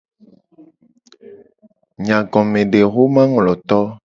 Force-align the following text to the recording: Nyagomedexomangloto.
Nyagomedexomangloto. 2.03 3.79